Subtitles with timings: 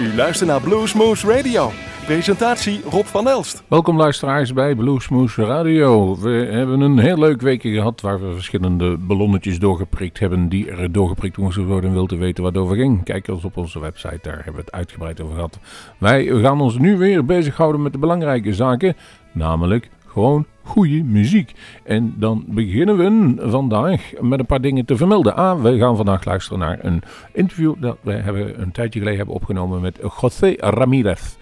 [0.00, 1.70] U luistert naar Bluesmoose Radio.
[2.04, 3.62] Presentatie Rob van Elst.
[3.68, 6.16] Welkom luisteraars bij Bluesmoose Radio.
[6.20, 10.92] We hebben een heel leuk weekje gehad waar we verschillende ballonnetjes doorgeprikt hebben die er
[10.92, 13.04] doorgeprikt moesten worden en wilt weten wat het over ging.
[13.04, 15.58] Kijk eens op onze website, daar hebben we het uitgebreid over gehad.
[15.98, 18.96] Wij gaan ons nu weer bezighouden met de belangrijke zaken,
[19.32, 21.52] namelijk gewoon goede muziek.
[21.84, 25.36] En dan beginnen we vandaag met een paar dingen te vermelden.
[25.36, 29.36] Ah, we gaan vandaag luisteren naar een interview dat we hebben een tijdje geleden hebben
[29.36, 31.36] opgenomen met José Ramirez.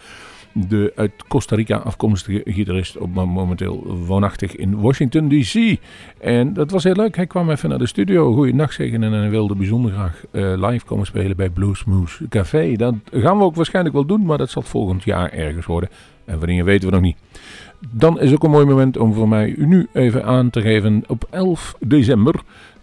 [0.53, 5.77] De uit Costa Rica afkomstige gitarist, op momenteel woonachtig in Washington DC.
[6.21, 7.17] En dat was heel leuk.
[7.17, 8.35] Hij kwam even naar de studio.
[8.35, 9.03] Goeiedag zeggen.
[9.03, 12.73] En hij wilde bijzonder graag uh, live komen spelen bij Bluesmoose Café.
[12.77, 15.89] Dat gaan we ook waarschijnlijk wel doen, maar dat zal volgend jaar ergens worden.
[16.25, 17.17] En wanneer weten we nog niet.
[17.91, 21.05] Dan is ook een mooi moment om voor mij nu even aan te geven.
[21.07, 22.35] Op 11 december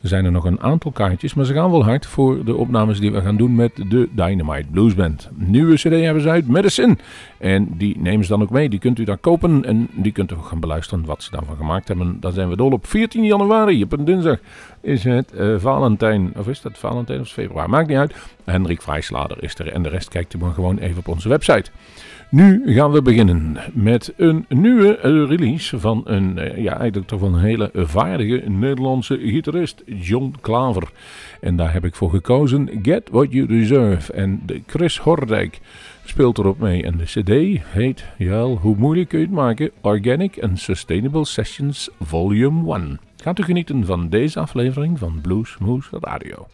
[0.01, 3.11] zijn er nog een aantal kaartjes, maar ze gaan wel hard voor de opnames die
[3.11, 5.29] we gaan doen met de Dynamite Blues Band.
[5.35, 6.97] Nieuwe CD hebben ze uit, Medicine.
[7.37, 8.69] En die nemen ze dan ook mee.
[8.69, 11.87] Die kunt u daar kopen en die kunt u gaan beluisteren wat ze daarvan gemaakt
[11.87, 12.17] hebben.
[12.19, 14.37] Dan zijn we dol op 14 januari, op een dinsdag,
[14.81, 16.33] is het uh, Valentijn.
[16.37, 17.69] Of is dat Valentijn of februari?
[17.69, 18.15] Maakt niet uit.
[18.43, 21.71] Hendrik Vrijslader is er en de rest kijkt u maar gewoon even op onze website.
[22.29, 27.39] Nu gaan we beginnen met een nieuwe release van een, eh, ja, eigenlijk toch een
[27.39, 30.91] hele vaardige Nederlandse gitarist, John Klaver.
[31.41, 34.13] En daar heb ik voor gekozen Get What You Deserve.
[34.13, 35.59] En de Chris Hordijk
[36.05, 36.83] speelt erop mee.
[36.83, 39.71] En de CD heet, ja, hoe moeilijk kun je het maken?
[39.81, 42.99] Organic and Sustainable Sessions Volume 1.
[43.23, 46.47] Gaat u genieten van deze aflevering van Blues Moose Radio.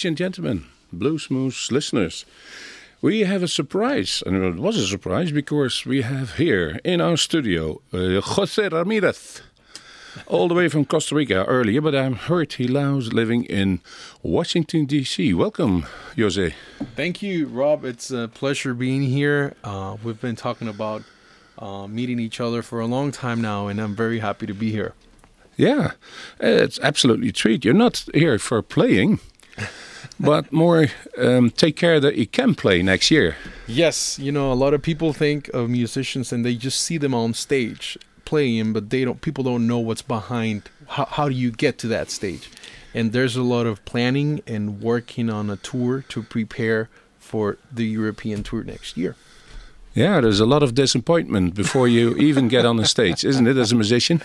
[0.00, 2.24] Ladies and gentlemen, Blues Moose listeners,
[3.02, 7.18] we have a surprise, and it was a surprise because we have here in our
[7.18, 9.42] studio uh, Jose Ramirez,
[10.26, 13.80] all the way from Costa Rica earlier, but I'm heard he loves living in
[14.22, 15.34] Washington D.C.
[15.34, 15.84] Welcome,
[16.16, 16.54] Jose.
[16.96, 17.84] Thank you, Rob.
[17.84, 19.54] It's a pleasure being here.
[19.62, 21.02] Uh, we've been talking about
[21.58, 24.70] uh, meeting each other for a long time now, and I'm very happy to be
[24.70, 24.94] here.
[25.56, 25.90] Yeah,
[26.40, 27.66] it's absolutely a treat.
[27.66, 29.20] You're not here for playing,
[30.20, 30.86] but more
[31.18, 33.36] um, take care that you can play next year.
[33.66, 37.14] Yes, you know, a lot of people think of musicians and they just see them
[37.14, 39.20] on stage playing, but they don't.
[39.20, 40.62] People don't know what's behind.
[40.88, 42.50] How, how do you get to that stage?
[42.94, 46.88] And there's a lot of planning and working on a tour to prepare
[47.18, 49.16] for the European tour next year.
[49.94, 53.56] Yeah, there's a lot of disappointment before you even get on the stage, isn't it,
[53.56, 54.22] as a musician?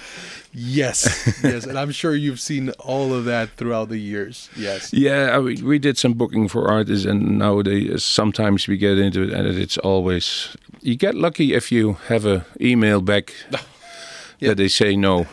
[0.54, 4.48] Yes, yes, and I'm sure you've seen all of that throughout the years.
[4.56, 4.94] Yes.
[4.94, 9.34] Yeah, we, we did some booking for artists, and nowadays sometimes we get into it,
[9.34, 13.34] and it's always you get lucky if you have a email back
[14.40, 14.50] Yeah.
[14.50, 15.26] that they say no.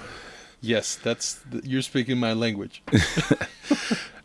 [0.63, 2.83] Yes, that's the, you're speaking my language.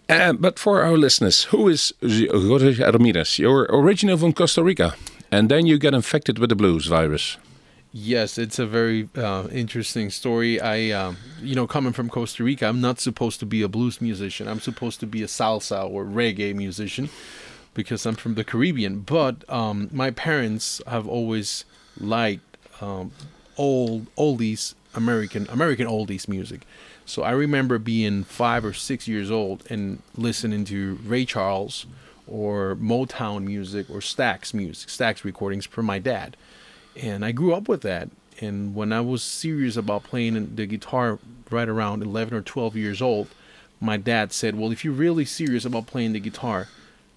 [0.10, 3.38] Uh, but for our listeners, who is Jose Ramirez?
[3.40, 4.96] You're original from Costa Rica,
[5.32, 7.38] and then you get infected with the blues virus.
[7.94, 10.60] Yes, it's a very uh, interesting story.
[10.60, 14.02] I, um, you know, coming from Costa Rica, I'm not supposed to be a blues
[14.02, 14.48] musician.
[14.48, 17.10] I'm supposed to be a salsa or reggae musician
[17.74, 19.00] because I'm from the Caribbean.
[19.00, 21.64] But um, my parents have always
[22.00, 23.12] liked um,
[23.58, 26.62] old oldies, American American oldies music.
[27.06, 31.86] So I remember being five or six years old and listening to Ray Charles
[32.28, 36.36] or Motown music or Stax music, Stax recordings from my dad
[37.02, 38.10] and I grew up with that.
[38.40, 41.20] And when I was serious about playing the guitar
[41.50, 43.30] right around 11 or 12 years old,
[43.80, 46.68] my dad said, Well, if you're really serious about playing the guitar,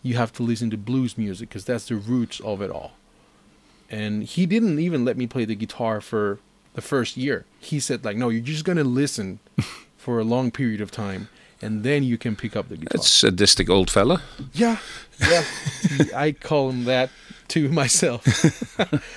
[0.02, 2.92] you have to listen to blues music because that's the roots of it all.
[3.90, 6.38] And he didn't even let me play the guitar for
[6.74, 7.44] the first year.
[7.58, 9.40] He said, like, no, you're just gonna listen
[9.96, 11.28] for a long period of time,
[11.62, 12.92] and then you can pick up the guitar.
[12.92, 14.22] That's sadistic old fella.
[14.52, 14.78] Yeah,
[15.20, 15.44] yeah.
[16.14, 17.10] I call him that
[17.48, 18.24] to myself.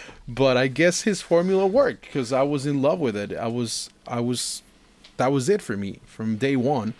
[0.27, 3.33] but I guess his formula worked because I was in love with it.
[3.33, 4.61] I was, I was,
[5.17, 6.93] that was it for me from day one,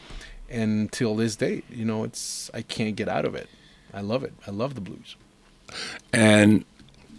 [0.50, 1.64] and till this day.
[1.70, 3.50] You know, it's I can't get out of it.
[3.94, 4.34] I love it.
[4.48, 5.16] I love the blues.
[6.12, 6.66] And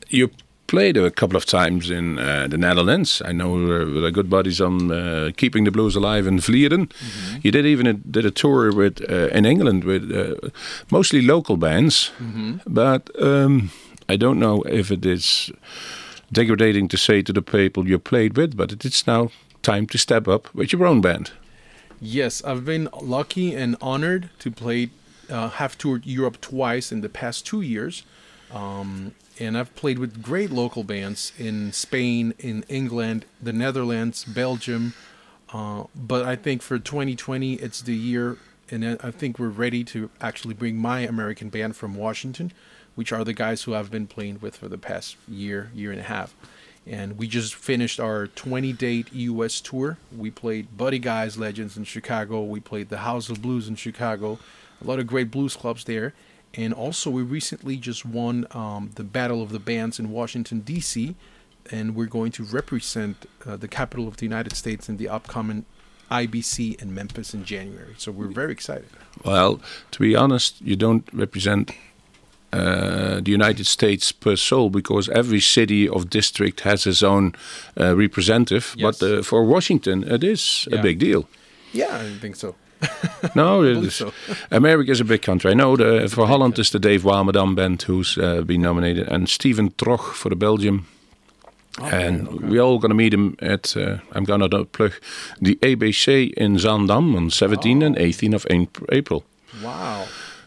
[0.09, 0.31] you
[0.67, 3.23] played a couple of times in uh, the Netherlands.
[3.25, 6.91] I know uh, our good buddies on uh, Keeping the Blues Alive in Vlieren.
[7.43, 10.51] You did even a, did a tour with uh, in England with uh,
[10.91, 12.13] mostly local bands.
[12.67, 13.71] But um,
[14.09, 15.51] I don't know if it is
[16.33, 19.31] degrading to say to the people you played with, but it is now
[19.63, 21.31] time to step up with your own band.
[22.01, 24.91] Yes, I've been lucky and honored to play,
[25.31, 28.03] uh, have toured Europe twice in the past two years.
[28.53, 34.95] Um, and I've played with great local bands in Spain, in England, the Netherlands, Belgium.
[35.53, 38.39] Uh, but I think for 2020, it's the year,
[38.71, 42.53] and I think we're ready to actually bring my American band from Washington,
[42.95, 46.01] which are the guys who I've been playing with for the past year, year and
[46.01, 46.35] a half.
[46.87, 49.97] And we just finished our 20 date US tour.
[50.15, 52.43] We played Buddy Guys Legends in Chicago.
[52.43, 54.39] We played the House of Blues in Chicago.
[54.82, 56.13] A lot of great blues clubs there.
[56.56, 61.17] And also, we recently just won um, the Battle of the Bands in Washington, D.C.
[61.70, 65.65] And we're going to represent uh, the capital of the United States in the upcoming
[66.11, 67.94] IBC in Memphis in January.
[67.99, 68.89] So we're very excited.
[69.25, 71.73] Well, to be honest, you don't represent
[72.53, 77.34] uh, the United States per soul because every city of district has its own
[77.81, 78.75] uh, representative.
[78.77, 78.99] Yes.
[78.99, 81.29] But uh, for Washington, it is a big deal.
[81.73, 82.55] Yeah, I think so.
[83.34, 84.03] No, is-.
[84.50, 85.50] America is a big country.
[85.50, 89.29] I know the, for Holland is the Dave Warmerdam band who's uh, been nominated, and
[89.29, 90.86] Steven Troch for the Belgium.
[91.82, 93.76] and we all gonna meet him at.
[93.76, 94.93] Uh, I'm gonna do- plug
[95.41, 99.24] the ABC in Zaandam on 17 and 18 of Ap- April.
[99.62, 100.06] Wow.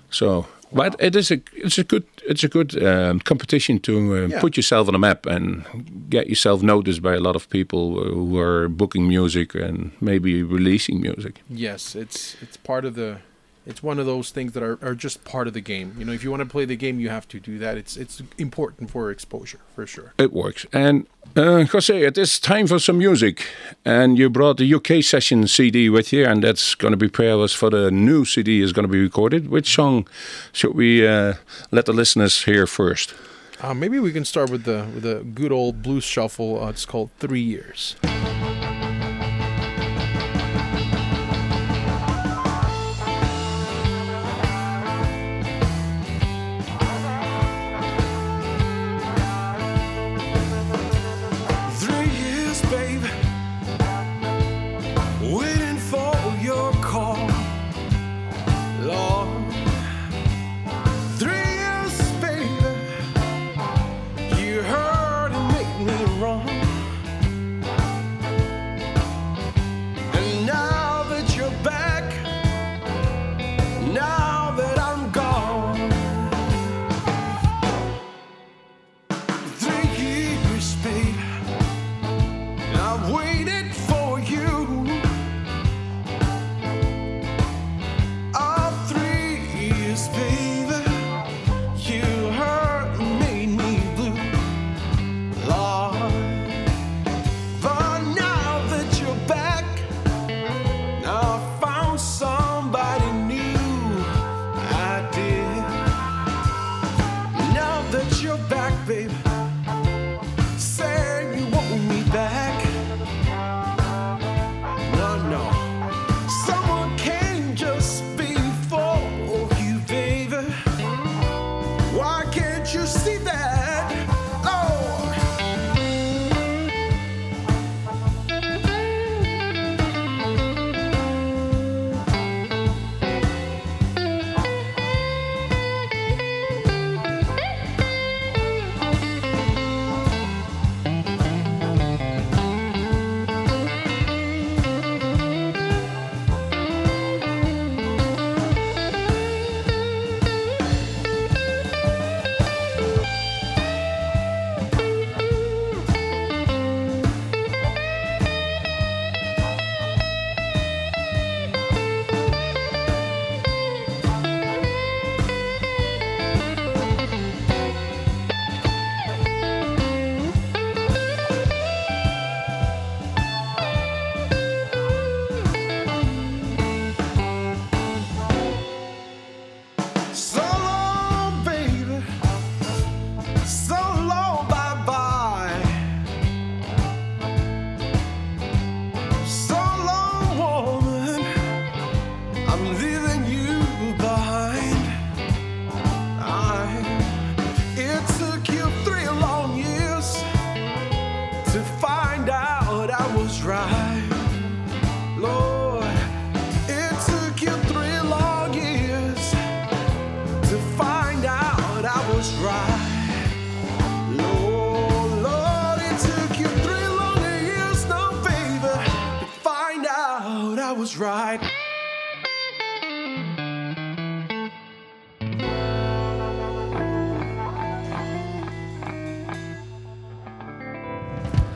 [0.10, 4.28] So, but it is a it's a good it's a good um, competition to uh,
[4.28, 4.42] Yeah.
[4.42, 5.64] put yourself on a map and
[6.10, 11.02] get yourself noticed by a lot of people who are booking music and maybe releasing
[11.02, 11.42] music.
[11.50, 13.18] Yes, it's it's part of the
[13.68, 15.94] it's one of those things that are, are just part of the game.
[16.00, 17.78] You know, if you want to play the game, you have to do that.
[17.78, 20.14] It's it's important for exposure for sure.
[20.18, 20.66] It works.
[20.72, 21.06] And
[21.36, 23.46] uh, Jose, it is time for some music.
[23.84, 27.54] And you brought the UK session CD with you, and that's going to prepare us
[27.54, 29.50] for the new CD is going to be recorded.
[29.50, 30.08] Which song
[30.54, 31.34] should we uh,
[31.72, 33.14] let the listeners hear first?
[33.60, 36.64] Uh, maybe we can start with the with a good old blues shuffle.
[36.64, 37.96] Uh, it's called Three Years.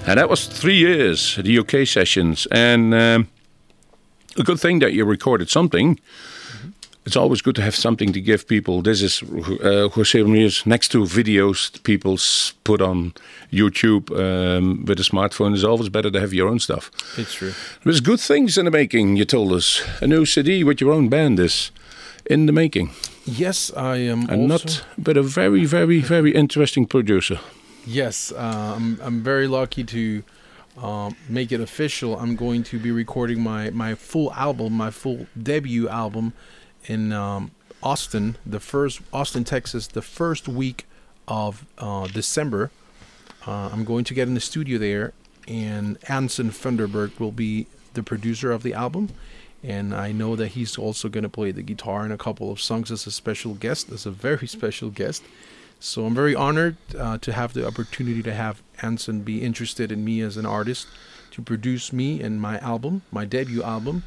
[0.08, 2.48] And that was three years, the UK sessions.
[2.52, 3.28] And um,
[4.38, 6.00] a good thing that you recorded something.
[7.06, 8.84] It's always good to have something to give people.
[8.84, 12.18] This is uh, Jose Ramirez next to videos people
[12.64, 13.14] put on
[13.52, 15.54] YouTube um, with a smartphone.
[15.54, 16.92] It's always better to have your own stuff.
[17.18, 17.54] It's true.
[17.84, 19.82] There's good things in the making, you told us.
[20.02, 21.72] A new CD with your own band is
[22.26, 22.92] in the making.
[23.26, 24.30] Yes, I am.
[24.30, 27.40] And also, not, but a very, very, very interesting producer.
[27.86, 29.00] Yes, uh, I'm.
[29.02, 30.24] I'm very lucky to
[30.78, 32.18] um, make it official.
[32.18, 36.34] I'm going to be recording my my full album, my full debut album,
[36.86, 40.86] in um, Austin, the first Austin, Texas, the first week
[41.28, 42.72] of uh, December.
[43.48, 45.14] Uh, I'm going to get in the studio there,
[45.48, 49.10] and Anson Funderburgh will be the producer of the album.
[49.64, 52.60] And I know that he's also going to play the guitar in a couple of
[52.60, 55.24] songs as a special guest, as a very special guest.
[55.84, 60.06] So I'm very honored uh, to have the opportunity to have Anson be interested in
[60.06, 60.88] me as an artist
[61.32, 64.04] to produce me and my album, my debut album.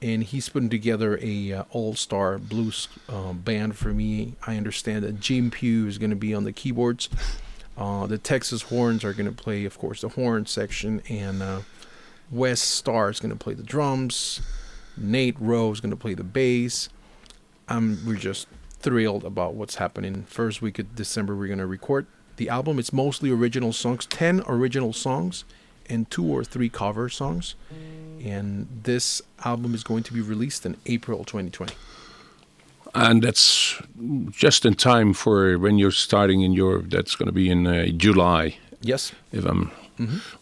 [0.00, 4.36] And he's putting together a uh, all-star blues uh, band for me.
[4.46, 7.08] I understand that Jim Pugh is going to be on the keyboards.
[7.76, 11.60] Uh, the Texas Horns are going to play, of course, the horn section, and uh,
[12.30, 14.40] Wes Starr is going to play the drums.
[14.96, 16.88] Nate Rowe is going to play the bass.
[17.68, 18.46] Um, we're just
[18.80, 20.24] thrilled about what's happening.
[20.24, 22.06] First week of December, we're going to record
[22.36, 22.78] the album.
[22.78, 25.44] It's mostly original songs, 10 original songs,
[25.88, 27.54] and two or three cover songs.
[28.24, 31.74] And this album is going to be released in April 2020.
[32.94, 33.80] And that's
[34.30, 36.86] just in time for when you're starting in Europe.
[36.90, 39.70] That's going to be in uh, July, Yes, if I'm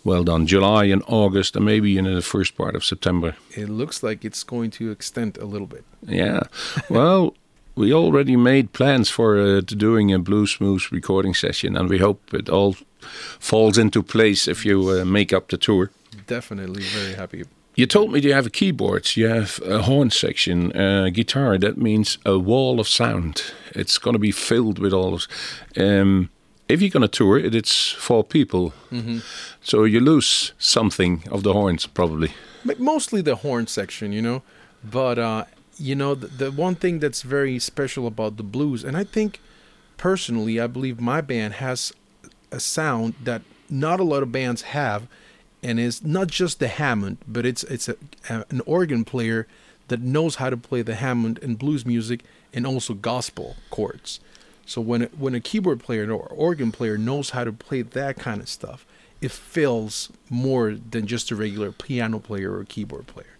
[0.05, 0.47] well done.
[0.47, 3.37] July and August, and maybe in the first part of September.
[3.53, 5.85] it looks like it's going to extend a little bit.
[6.03, 6.41] Yeah.
[6.89, 7.35] Well,
[7.77, 12.33] we already made plans for uh, to doing a Bluesmoose recording session, and we hope
[12.33, 12.77] it all
[13.41, 15.91] falls into place if you uh, make up the tour.
[16.27, 17.45] Definitely very happy.
[17.77, 21.59] You told me you have a keyboards, you have a horn section, uh, guitar.
[21.59, 23.43] That means a wall of sound.
[23.75, 25.27] It's going to be filled with all of.
[25.77, 26.31] Um,
[26.69, 28.73] if you're going to tour it, it's for people.
[29.61, 32.33] So you lose something of the horns, probably.
[32.65, 34.43] But mostly the horn section, you know.
[34.85, 35.45] But uh,
[35.79, 39.41] you know, the, the one thing that's very special about the blues, and I think
[39.97, 41.93] personally, I believe my band has
[42.51, 45.07] a sound that not a lot of bands have,
[45.63, 47.97] and is not just the Hammond, but it's it's a,
[48.29, 49.47] a, an organ player
[49.89, 54.21] that knows how to play the Hammond and blues music and also gospel chords.
[54.67, 58.17] So when a, when a keyboard player or organ player knows how to play that
[58.17, 58.87] kind of stuff,
[59.21, 63.34] it fills more than just a regular piano player or keyboard player.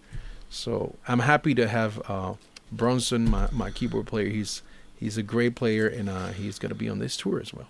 [0.55, 2.33] So I'm happy to have uh,
[2.71, 4.29] Bronson, my, my keyboard player.
[4.29, 4.61] He's
[4.99, 7.67] he's a great player, and uh, he's going to be on this tour as well.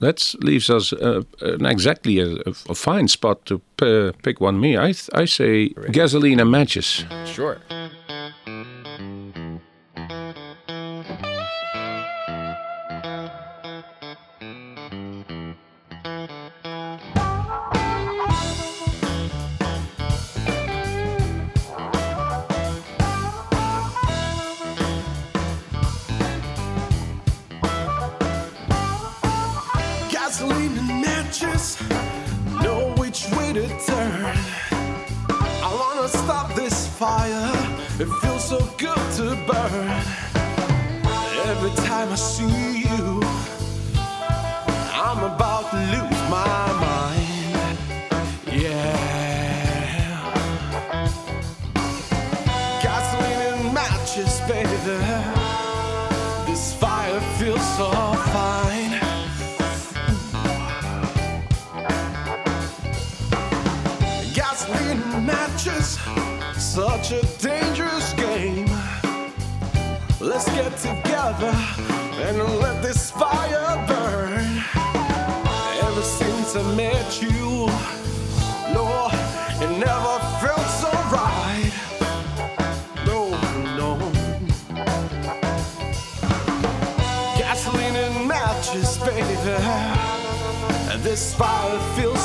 [0.00, 2.36] That leaves us uh, an exactly a,
[2.68, 4.58] a fine spot to p- pick one.
[4.60, 7.04] Me, I th- I say gasoline and matches.
[7.26, 7.58] Sure.
[37.98, 39.88] It feels so good to burn.
[41.46, 43.22] Every time I see you,
[44.92, 47.78] I'm about to lose my mind.
[48.52, 48.96] Yeah.
[52.82, 54.76] Gasoline and matches, baby.
[56.46, 57.90] This fire feels so
[58.34, 58.66] fine.
[64.34, 65.98] gasoline and matches.
[66.58, 67.75] Such a dangerous
[70.76, 71.54] together
[72.20, 74.62] and let this fire burn.
[75.82, 77.66] Ever since I met you,
[78.74, 79.08] no,
[79.62, 81.72] it never felt so right.
[83.06, 83.30] No,
[83.80, 83.96] no.
[87.38, 89.36] Gasoline and matches, baby.
[91.02, 92.15] This fire feels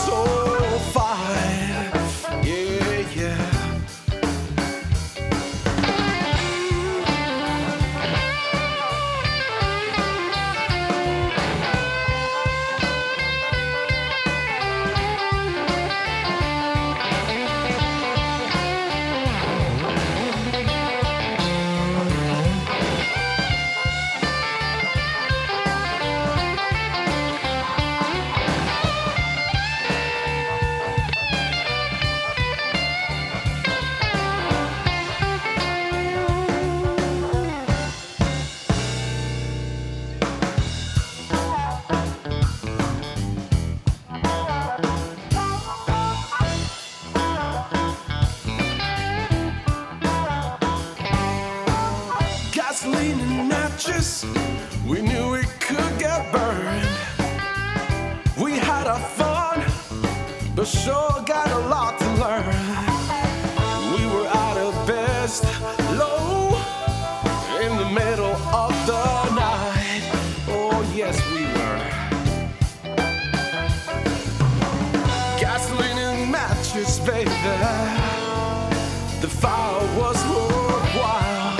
[77.41, 81.58] The fire was worthwhile.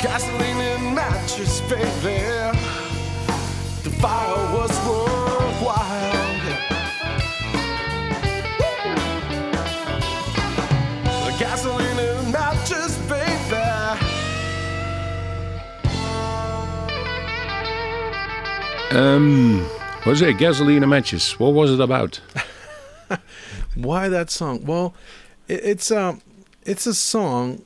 [0.00, 2.20] Gasoline and matches, baby.
[3.82, 6.30] The fire was worthwhile.
[11.26, 13.32] The gasoline and matches, baby.
[18.92, 19.51] Um,
[20.02, 21.32] Jose, gasoline and matches.
[21.38, 22.20] What was it about?
[23.74, 24.64] Why that song?
[24.66, 24.94] Well,
[25.48, 26.20] it, it's um,
[26.64, 27.62] it's a song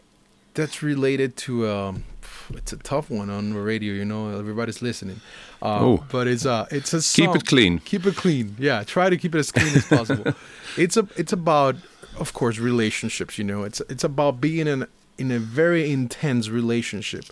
[0.55, 2.05] that's related to um,
[2.51, 3.95] it's a tough one on the radio.
[3.95, 5.21] You know, everybody's listening.
[5.63, 6.05] Uh, Oh.
[6.13, 7.27] but it's uh, it's a song.
[7.27, 7.79] Keep it clean.
[7.81, 8.55] Keep it clean.
[8.59, 10.35] Yeah, try to keep it as clean as possible.
[10.77, 11.77] it's a it's about,
[12.19, 13.39] of course, relationships.
[13.39, 17.25] You know, it's it's about being in in a very intense relationship,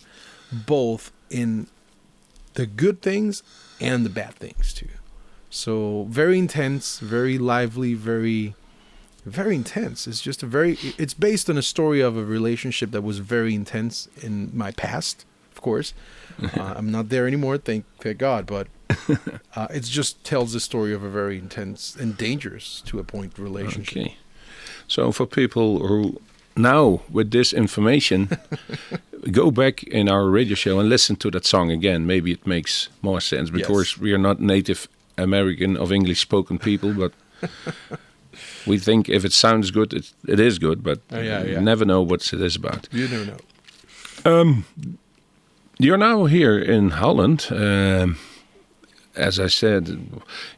[0.51, 1.67] both in
[2.55, 3.43] the good things
[3.81, 4.89] and the bad things too.
[5.51, 8.55] So very intense, very lively, very
[9.25, 10.07] very intense.
[10.07, 13.55] It's just a very it's based on a story of a relationship that was very
[13.55, 15.95] intense in my past, of course.
[16.43, 18.67] Uh, I'm not there anymore, thank thank God, but
[19.55, 23.39] uh, it just tells the story of a very intense and dangerous to a point
[23.39, 24.03] relationship.
[24.03, 24.17] Okay.
[24.89, 26.21] So for people who
[26.57, 28.29] now with this information
[29.33, 32.07] go back in our radio show and listen to that song again.
[32.07, 34.87] Maybe it makes more sense because we are not native
[35.17, 37.13] American of English spoken people, but
[38.67, 41.61] we think if it sounds good, it, it is good, but Oh, yeah, you yeah.
[41.61, 42.89] never know what it is about.
[42.93, 43.37] You never know.
[44.25, 44.65] Um,
[45.79, 47.47] you're now here in Holland.
[47.51, 48.17] Um,
[49.17, 49.99] as I said,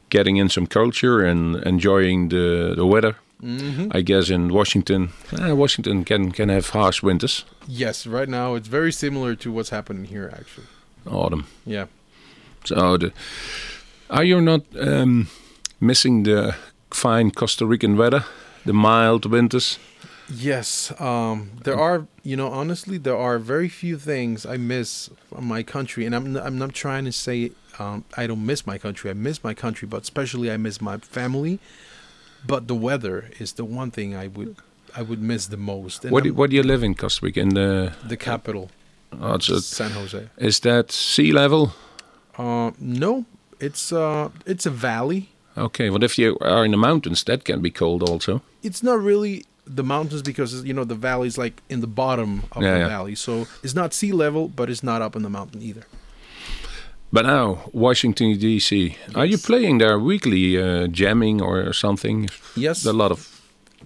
[0.09, 3.17] getting in some culture and enjoying the, the weather.
[3.43, 3.89] Mm-hmm.
[3.93, 8.69] I guess in Washington, eh, Washington can can have harsh winters, Yes, right now it's
[8.69, 10.67] very similar to what's happening here, actually.
[11.07, 11.45] autumn.
[11.67, 11.87] Yeah.
[12.65, 13.13] So, the,
[14.09, 15.27] are you not um,
[15.81, 16.55] missing the
[16.91, 18.25] fine Costa Rican weather,
[18.65, 19.79] the mild winters?
[20.29, 22.07] Yes, um, there are.
[22.25, 26.37] You know, honestly, there are very few things I miss from my country, and I'm
[26.37, 29.11] I'm not trying to say um, I don't miss my country.
[29.11, 31.59] I miss my country, but especially I miss my family.
[32.47, 34.57] But the weather is the one thing I would
[34.99, 36.05] I would miss the most.
[36.05, 37.41] And What do, what do you live in Costa Rica?
[37.41, 38.71] In the the capital,
[39.21, 40.29] oh, San Jose.
[40.39, 41.71] is that sea level?
[42.39, 43.25] Uh, no,
[43.61, 45.29] it's uh, it's a valley.
[45.57, 48.41] Okay, well if you are in the mountains, that can be cold also.
[48.63, 49.45] It's not really
[49.77, 52.89] the mountains because you know the valley's like in the bottom of Yeah, the yeah.
[52.89, 55.83] valley, so it's not sea level, but it's not up in the mountain either.
[57.13, 58.97] But now Washington D.C.
[59.15, 62.29] Are you playing there weekly, uh, jamming or something?
[62.57, 62.83] Yes.
[62.83, 63.37] There are a lot of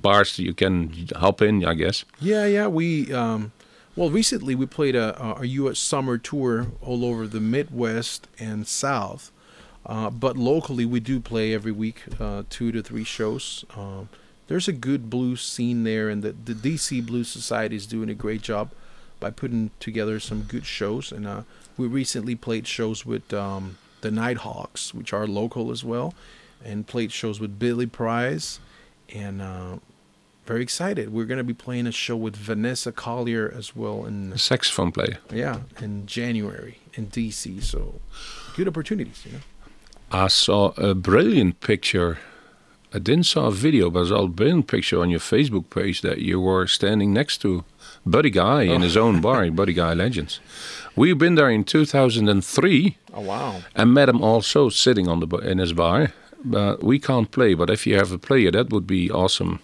[0.00, 2.04] bars that you can hop in, I guess.
[2.20, 2.66] Yeah, yeah.
[2.66, 3.52] We um,
[3.96, 5.78] well, recently we played a, a U.S.
[5.78, 9.30] summer tour all over the Midwest and South,
[9.85, 13.64] uh, but locally we do play every week, uh, two to three shows.
[13.76, 14.09] Um,
[14.46, 18.14] there's a good blues scene there, and the the DC Blues Society is doing a
[18.14, 18.70] great job
[19.20, 21.12] by putting together some good shows.
[21.12, 21.42] And uh,
[21.81, 26.14] we recently played shows with um, the Nighthawks, which are local as well,
[26.64, 28.61] and played shows with Billy Price,
[29.14, 29.40] and.
[29.43, 29.77] Uh,
[30.47, 31.12] very excited.
[31.12, 34.90] We're going to be playing a show with Vanessa Collier as well in A saxophone
[34.90, 35.19] player.
[35.33, 37.62] yeah in January in DC.
[37.62, 38.01] So
[38.57, 39.38] good opportunities, you know.
[40.11, 42.19] I saw a brilliant picture.
[42.92, 46.00] I didn't saw a video, but I saw a brilliant picture on your Facebook page
[46.03, 47.64] that you were standing next to
[48.05, 50.40] Buddy Guy in his own bar, Buddy Guy Legends.
[50.96, 53.61] We've been there in 2003 Oh wow!
[53.76, 56.12] and met him also sitting on the in his bar.
[56.44, 57.55] But we can't play.
[57.55, 59.61] But if you have a player, that would be awesome.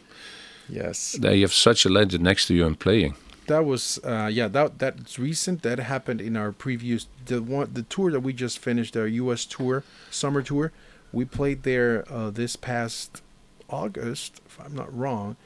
[0.69, 3.15] Yes, That you have such a legend next to you and playing.
[3.47, 5.62] that was uh, yeah that that's recent.
[5.62, 9.45] That happened in our previous the one the tour that we just finished our U.S.
[9.47, 10.71] tour summer tour.
[11.12, 13.23] We played there uh, this past
[13.69, 15.37] August, if I'm not wrong.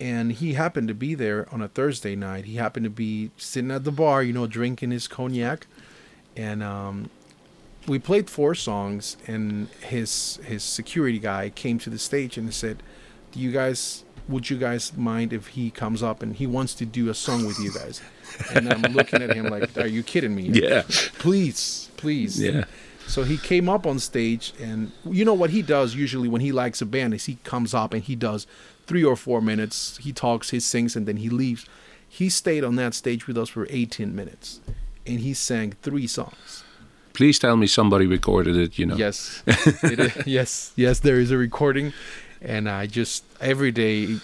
[0.00, 2.46] And he happened to be there on a Thursday night.
[2.46, 5.66] He happened to be sitting at the bar, you know, drinking his cognac,
[6.34, 7.10] and um,
[7.86, 9.18] we played four songs.
[9.26, 12.82] And his his security guy came to the stage and said,
[13.32, 14.04] "Do you guys?
[14.26, 17.44] Would you guys mind if he comes up and he wants to do a song
[17.44, 18.00] with you guys?"
[18.54, 20.44] And I'm looking at him like, "Are you kidding me?
[20.54, 20.82] Yeah.
[21.18, 22.64] please, please." Yeah.
[23.06, 26.52] So he came up on stage, and you know what he does usually when he
[26.52, 28.46] likes a band is he comes up and he does
[28.86, 29.96] three or four minutes.
[29.98, 31.66] He talks, he sings, and then he leaves.
[32.08, 34.60] He stayed on that stage with us for 18 minutes,
[35.06, 36.64] and he sang three songs.
[37.12, 38.78] Please tell me somebody recorded it.
[38.78, 38.96] You know.
[38.96, 41.00] Yes, it yes, yes.
[41.00, 41.92] There is a recording,
[42.40, 44.16] and I just every day,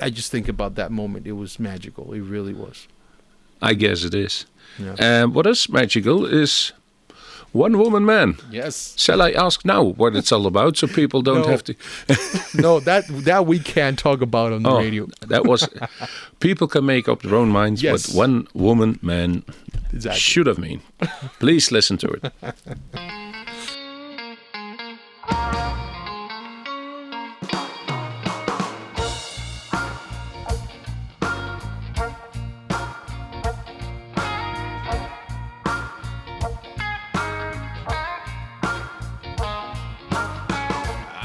[0.00, 1.26] I just think about that moment.
[1.26, 2.12] It was magical.
[2.12, 2.86] It really was.
[3.60, 4.46] I guess it is.
[4.78, 5.22] Yeah.
[5.22, 6.72] Um, what is magical is
[7.52, 8.36] one woman man.
[8.50, 8.94] yes.
[8.98, 11.48] Shall I ask now what it's all about so people don't No.
[11.48, 11.74] have to?
[12.62, 15.06] No, that that we can't talk about on the Oh, radio.
[15.28, 15.68] that was.
[16.40, 18.08] people can make up their own minds Yes.
[18.14, 19.42] what one woman man
[19.92, 20.20] Exactly.
[20.20, 20.80] should have mean.
[21.40, 22.32] Please listen to it.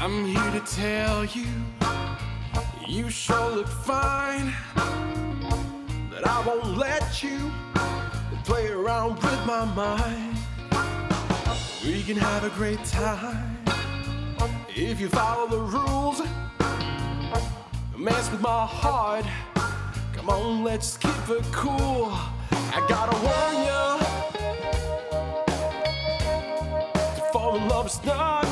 [0.08, 1.44] I'm here to tell you,
[2.86, 4.54] you sure look fine.
[6.10, 7.52] But I won't let you
[8.44, 10.38] play around with my mind.
[11.84, 13.58] We can have a great time
[14.74, 16.22] if you follow the rules.
[17.94, 19.26] Mess with my heart.
[20.14, 22.12] Come on, let's keep it cool.
[22.50, 23.84] I gotta warn you.
[27.16, 28.47] To fall in love is not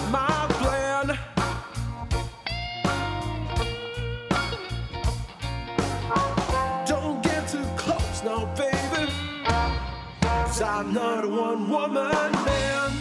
[10.79, 12.13] I'm not a one woman
[12.45, 12.93] man.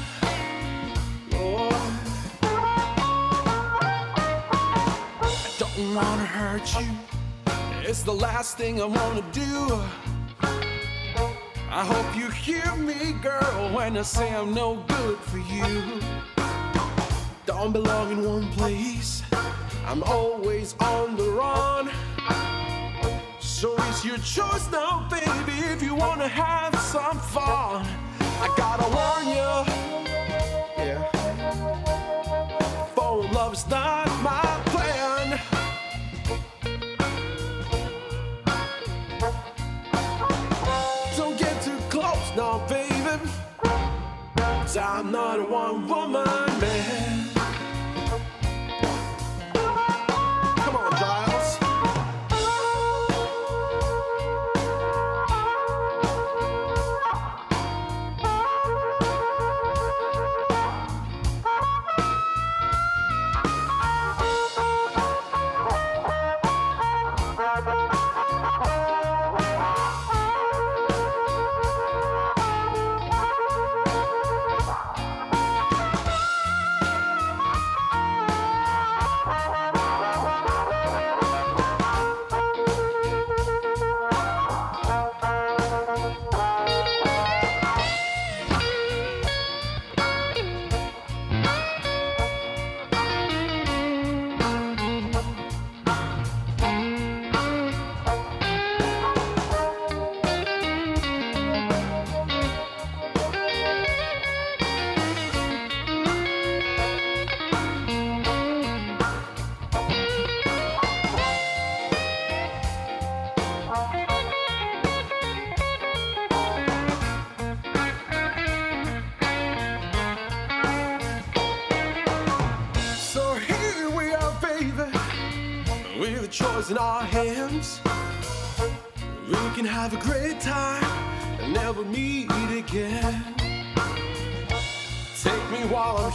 [1.33, 1.73] Lord.
[5.21, 6.87] I don't wanna hurt you.
[7.81, 9.81] It's the last thing I wanna do.
[11.69, 15.99] I hope you hear me, girl, when I say I'm no good for you.
[17.45, 19.21] Don't belong in one place.
[19.85, 21.91] I'm always on the run.
[23.55, 27.85] So it's your choice now, baby, if you wanna have some fun.
[28.19, 29.51] I gotta warn you.
[30.77, 31.09] Yeah.
[32.95, 35.39] Phone love is not my plan.
[41.15, 43.29] Don't get too close now, baby.
[44.35, 46.44] Cause I'm not one woman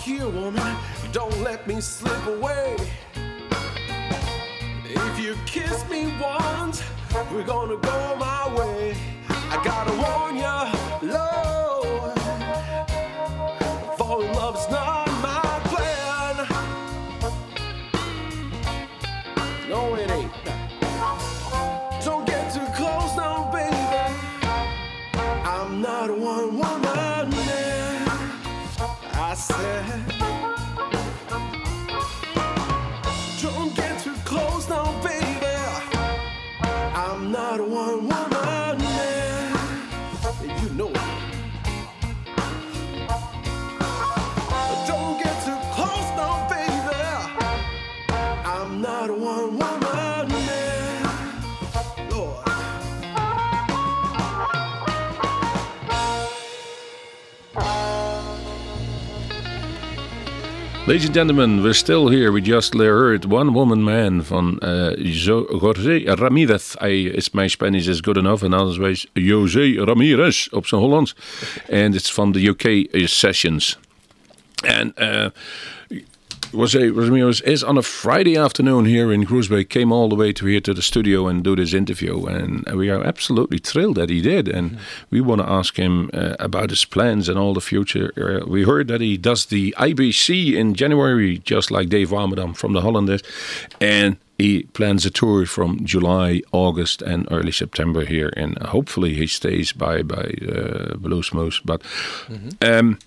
[0.01, 0.77] here, woman.
[1.13, 2.77] Don't let me slip away.
[4.85, 6.83] If you kiss me once,
[7.33, 8.97] we're gonna go my way.
[60.91, 62.33] Ladies and gentlemen, we're still here.
[62.33, 66.75] We just heard One Woman Man van uh, Jo- José Ramirez.
[66.79, 68.43] Hij is my Spanish is good enough.
[68.43, 71.15] En anders wees José Ramirez op zijn Hollands.
[71.73, 73.79] And it's from the UK sessions.
[74.67, 75.27] And uh,
[76.53, 79.69] José Ramirez is on a Friday afternoon here in Groesbeek.
[79.69, 82.27] Came all the way to here to the studio and do this interview.
[82.27, 84.49] And we are absolutely thrilled that he did.
[84.49, 84.77] And
[85.11, 88.13] we want to ask him uh, about his plans and all the future.
[88.17, 92.73] Uh, we heard that he does the IBC in January, just like Dave Warmerdam from
[92.73, 93.23] the Hollanders.
[93.81, 98.33] And he plans a tour from July, August, and early September here.
[98.37, 101.61] And hopefully he stays by by uh, Blues Moose.
[101.61, 101.83] But
[102.61, 102.99] um,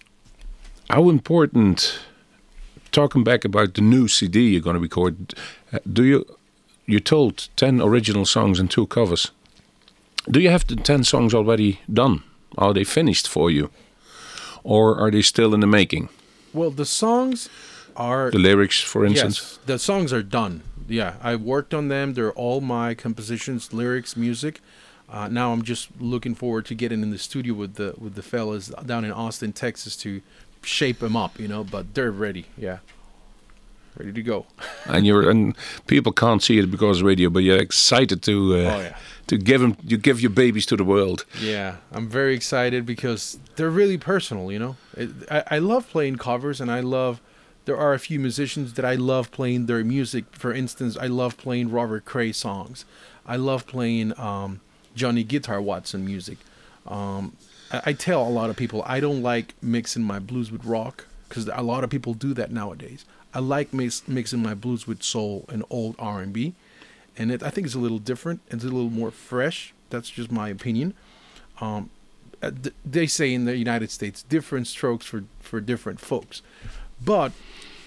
[0.90, 2.00] how important?
[2.94, 5.34] Talking back about the new CD you're going to record,
[5.74, 6.26] uh, do you?
[6.86, 9.32] You told ten original songs and two covers.
[10.30, 12.22] Do you have the ten songs already done?
[12.56, 13.72] Are they finished for you,
[14.64, 16.10] or are they still in the making?
[16.54, 17.50] Well, the songs
[17.96, 19.40] are The lyrics, for instance.
[19.40, 20.62] Yes, the songs are done.
[20.88, 22.14] Yeah, I worked on them.
[22.14, 24.62] They're all my compositions, lyrics, music.
[25.10, 28.24] Uh, now I'm just looking forward to getting in the studio with the with the
[28.24, 30.22] fellas down in Austin, Texas, to
[30.66, 31.40] shape them up.
[31.40, 32.46] You know, but they're ready.
[32.58, 32.80] Yeah,
[33.98, 34.46] ready to go.
[34.86, 35.56] and you're and
[35.88, 38.98] people can't see it because of radio, but you're excited to uh, Oh, yeah.
[39.28, 41.26] to give them you give your babies to the world.
[41.42, 44.52] Yeah, I'm very excited because they're really personal.
[44.52, 47.20] You know, it, I, I love playing covers, and I love.
[47.66, 50.26] There are a few musicians that I love playing their music.
[50.34, 52.84] For instance, I love playing Robert Cray songs.
[53.26, 54.60] I love playing um,
[54.96, 56.40] Johnny Guitar Watson music.
[56.88, 57.36] Um,
[57.72, 61.08] I, I tell a lot of people I don't like mixing my blues with rock
[61.28, 63.06] because a lot of people do that nowadays.
[63.34, 66.54] I like mix, mixing my blues with soul and old R&B,
[67.18, 68.42] and I think it's a little different.
[68.50, 69.74] It's a little more fresh.
[69.90, 70.94] That's just my opinion.
[71.60, 71.90] Um,
[72.42, 72.52] uh,
[72.86, 76.42] they say in the United States, different strokes for for different folks,
[77.04, 77.32] but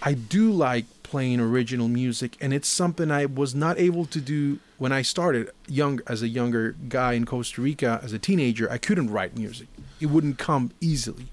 [0.02, 4.58] I do like playing original music, and it's something I was not able to do
[4.78, 8.70] when I started young as a younger guy in Costa Rica as a teenager.
[8.70, 9.68] I couldn't write music;
[10.00, 11.28] it wouldn't come easily.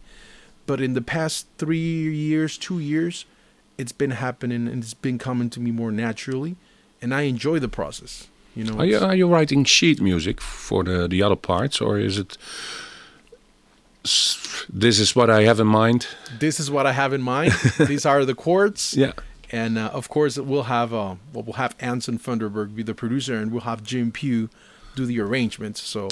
[0.65, 3.25] But in the past three years, two years,
[3.77, 6.55] it's been happening, and it's been coming to me more naturally,
[7.01, 8.27] and I enjoy the process.
[8.55, 11.99] You know, Are you are you writing sheet music for the the other parts, or
[11.99, 12.37] is it?
[14.03, 16.07] This is what I have in mind.
[16.39, 17.53] this is what I have in mind.
[17.87, 18.95] These are the chords.
[18.95, 19.13] Yeah.
[19.51, 23.35] And uh, of course, we'll have uh, well, we'll have Anson Funderburgh be the producer,
[23.35, 24.49] and we'll have Jim Pugh
[24.95, 25.81] do the arrangements.
[25.81, 26.09] So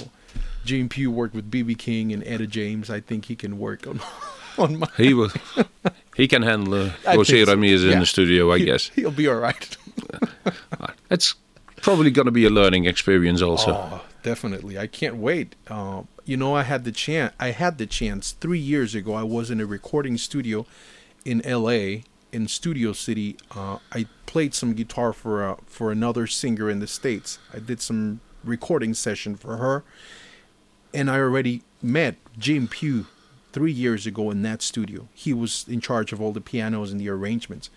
[0.63, 2.89] Jim Pugh worked with BB King and Etta James.
[2.89, 3.99] I think he can work on
[4.57, 4.87] on my.
[4.95, 5.31] He will.
[6.15, 7.99] he can handle uh, Jose so, Ramirez in yeah.
[7.99, 8.89] the studio, I he- guess.
[8.89, 9.77] he'll be all right.
[11.09, 11.35] It's
[11.81, 13.71] probably going to be a learning experience also.
[13.71, 14.77] Oh, definitely.
[14.77, 15.55] I can't wait.
[15.67, 17.33] Uh, you know, I had the chance.
[17.39, 19.13] I had the chance three years ago.
[19.13, 20.65] I was in a recording studio
[21.25, 22.03] in L.A.
[22.31, 23.37] in Studio City.
[23.55, 27.39] Uh, I played some guitar for uh, for another singer in the states.
[27.53, 29.83] I did some recording session for her,
[30.93, 33.07] and I already met Jim Pugh
[33.51, 35.07] three years ago in that studio.
[35.13, 37.69] He was in charge of all the pianos and the arrangements.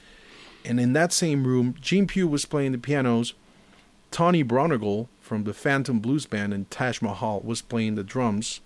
[0.65, 3.35] And in that same room, Jim Pugh was playing the pianos.
[4.15, 8.61] Tony Braunagel from the Phantom Blues Band and Taj Mahal was playing the drums.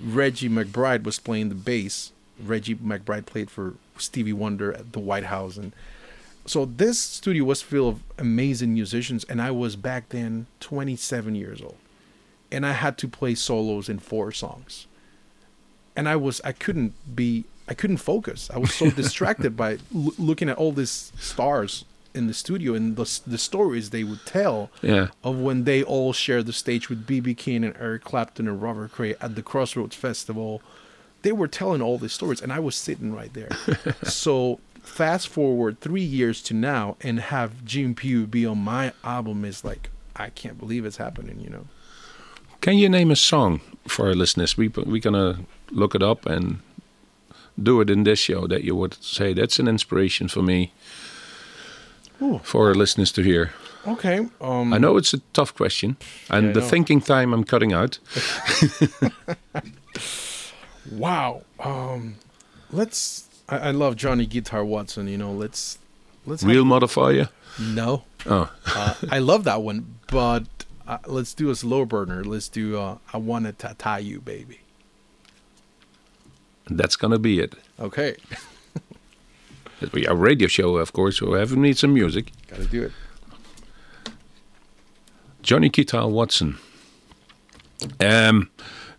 [0.00, 2.12] Reggie McBride was playing the bass.
[2.40, 5.72] Reggie McBride played for Stevie Wonder at the White House, and
[6.46, 9.24] so this studio was full of amazing musicians.
[9.24, 11.78] And I was back then 27 years old,
[12.52, 14.86] and I had to play solos in four songs.
[15.96, 18.50] And I was I couldn't be I couldn't focus.
[18.54, 21.84] I was so distracted by l- looking at all these stars
[22.16, 25.08] in the studio and the the stories they would tell Yeah.
[25.22, 28.92] of when they all shared the stage with BB King and Eric Clapton and Robert
[28.92, 30.62] Cray at the Crossroads Festival.
[31.22, 33.48] They were telling all these stories, and I was sitting right there.
[34.04, 39.44] so fast forward three years to now, and have Jim Pugh be on my album
[39.44, 41.40] is like I can't believe it's happening.
[41.40, 41.66] You know.
[42.60, 44.56] Can you name a song for our listeners?
[44.56, 46.60] We we're gonna look it up and
[47.60, 50.72] do it in this show that you would say that's an inspiration for me
[52.22, 52.40] Ooh.
[52.42, 53.52] for our listeners to hear.
[53.86, 54.26] Okay.
[54.40, 55.96] Um, I know it's a tough question,
[56.30, 57.98] and Yeah, the thinking time I'm cutting out.
[60.92, 61.42] Wow.
[61.58, 62.16] Um,
[62.70, 63.26] let's.
[63.48, 65.08] I, I love Johnny Guitar Watson.
[65.08, 65.32] You know.
[65.32, 65.78] Let's.
[66.26, 66.42] Let's.
[66.42, 67.26] have- Real Mother for Ya.
[67.60, 68.04] no.
[68.26, 70.44] Oh, Uh, I love that one, but
[70.86, 72.24] uh, let's do a slow burner.
[72.24, 72.78] Let's do.
[72.78, 74.60] Uh, I wanna tie you, baby.
[76.70, 77.54] that's gonna be it.
[77.80, 78.16] Okay.
[79.82, 82.32] A radio show, of course, so we have need some music.
[82.48, 82.92] Gotta do it.
[85.42, 86.58] Johnny Guitar Watson.
[88.00, 88.50] Um,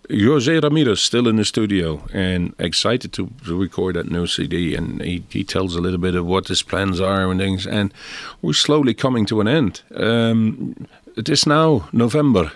[0.10, 4.76] Jose Ramirez still in the studio and excited to, record that new CD.
[4.76, 7.68] And he, he tells a little bit of what his plans are and things.
[7.68, 7.94] And
[8.42, 9.82] we're slowly coming to an end.
[9.96, 10.88] Um,
[11.18, 12.52] it is now November.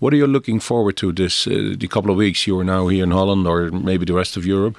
[0.00, 2.88] What are you looking forward to this uh, the couple of weeks you are now
[2.88, 4.76] here in Holland or maybe the rest of Europe?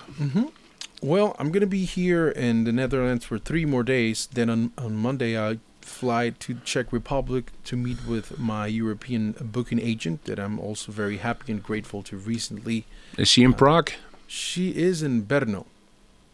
[1.01, 4.27] Well, I'm gonna be here in the Netherlands for three more days.
[4.31, 9.79] Then on on Monday I fly to Czech Republic to meet with my European booking
[9.79, 12.85] agent that I'm also very happy and grateful to recently.
[13.17, 13.91] Is she in Prague?
[14.27, 15.65] She is in Brno.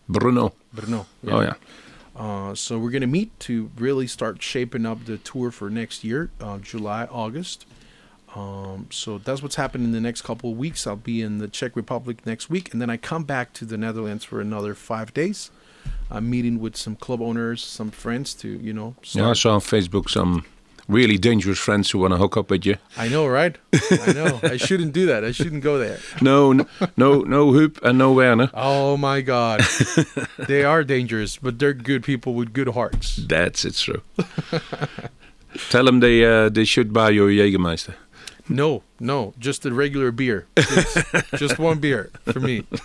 [0.10, 0.51] Brno.
[0.75, 1.06] Brno.
[1.27, 1.53] Oh, yeah.
[2.15, 6.30] Uh, so we're gonna meet to really start shaping up the tour for next year,
[6.41, 7.65] uh, July, August.
[8.38, 10.85] Um, so that's what's happening in the next couple of weeks.
[10.85, 13.77] I'll be in the Czech Republic next week, and then I come back to the
[13.77, 15.50] Netherlands for another five days.
[16.12, 18.96] I'm meeting with some club owners, some friends to you know.
[19.13, 20.46] Yeah, I saw on Facebook some
[20.88, 22.75] really dangerous friends who want to hook up with you.
[22.96, 23.58] I know, right?
[23.73, 24.40] I know.
[24.44, 25.25] I shouldn't do that.
[25.25, 25.98] I shouldn't go there.
[26.21, 26.65] No, n-
[26.96, 28.50] no, no Huub and no Werner.
[28.54, 29.62] Oh my God,
[30.48, 33.15] they are dangerous, but they're good people with good hearts.
[33.17, 34.02] That's it's true.
[35.69, 37.96] Tell them they uh, they should buy your Jägermeister.
[38.50, 40.48] No, no, just a regular beer.
[41.35, 42.63] just one beer for me.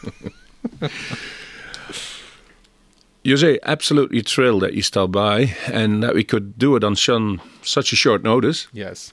[3.24, 7.40] Jose, absolutely thrilled that you stopped by and that we could do it on shun,
[7.62, 8.66] such a short notice.
[8.72, 9.12] Yes.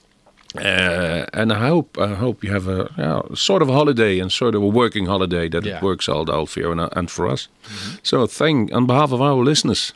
[0.55, 4.55] Uh, and I hope I hope you have a sort of a holiday and sort
[4.55, 5.77] of a working holiday that Yeah.
[5.77, 7.47] it works all out for you and, and for us.
[8.01, 9.93] So, thank on behalf of our listeners,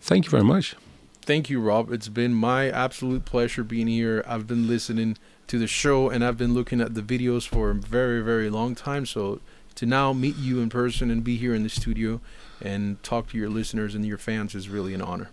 [0.00, 0.74] thank you very much.
[1.20, 1.92] Thank you, Rob.
[1.92, 4.24] It's been my absolute pleasure being here.
[4.26, 7.74] I've been listening to the show and I've been looking at the videos for a
[7.74, 9.06] very, very long time.
[9.06, 9.40] So
[9.74, 12.20] to now meet you in person and be here in the studio
[12.60, 15.30] and talk to your listeners and your fans is really an honor.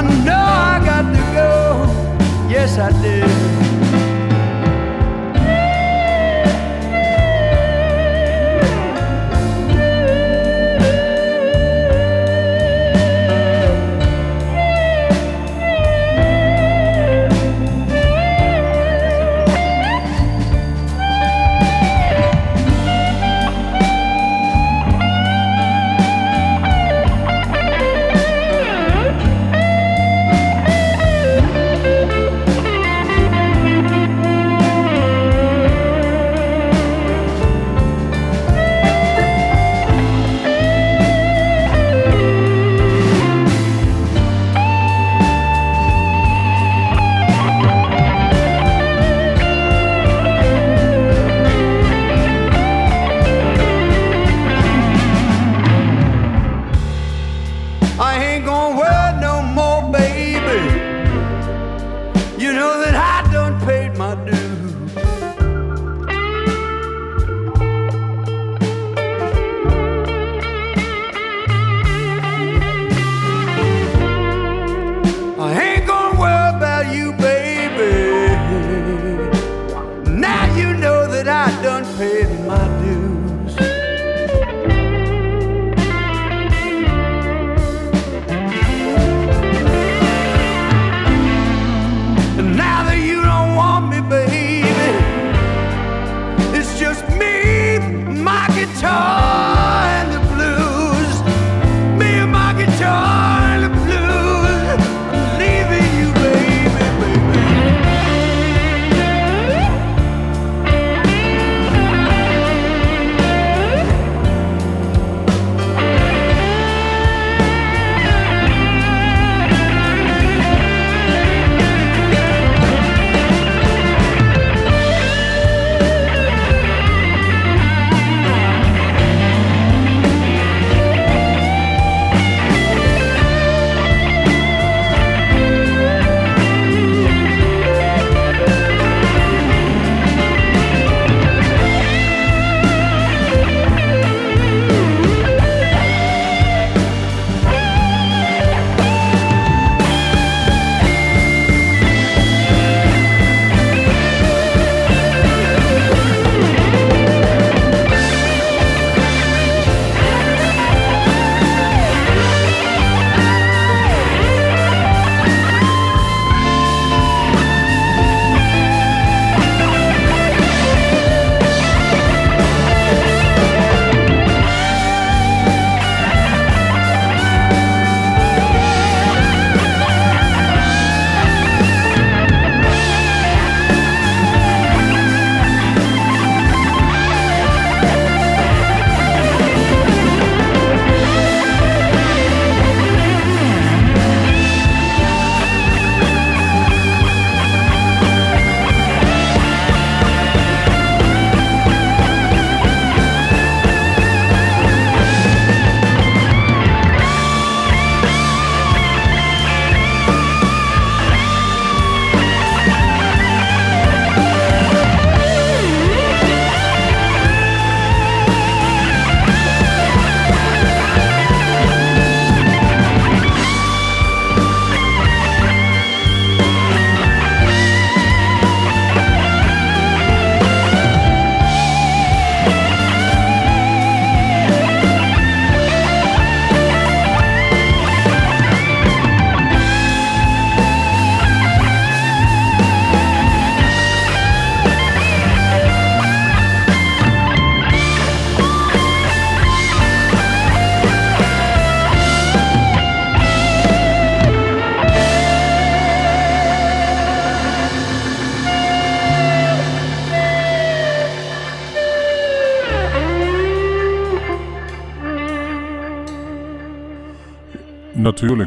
[0.00, 2.48] I know I got to go.
[2.48, 3.69] Yes, I did.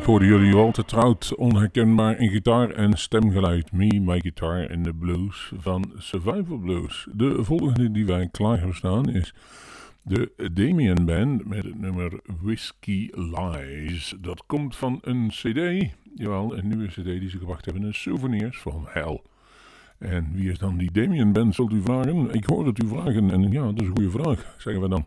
[0.05, 3.71] Hoorden jullie Walter Trout onherkenbaar in gitaar en stemgeluid.
[3.71, 7.07] Me, My Guitar in the Blues van Survival Blues.
[7.13, 9.33] De volgende die wij klaar hebben staan is
[10.01, 14.15] de Damien Band met het nummer Whiskey Lies.
[14.21, 18.59] Dat komt van een cd, jawel, een nieuwe cd die ze gebracht hebben, een Souvenirs
[18.59, 19.21] van Hell.
[19.97, 22.33] En wie is dan die Damien Band, zult u vragen?
[22.33, 25.05] Ik hoor het u vragen en ja, dat is een goede vraag, zeggen we dan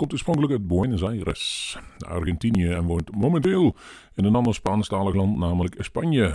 [0.00, 3.76] komt oorspronkelijk uit Buenos Aires, Argentinië en woont momenteel
[4.14, 6.34] in een ander Spaanstalig land, namelijk Spanje.